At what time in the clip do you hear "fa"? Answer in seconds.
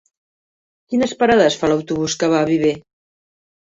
1.63-1.71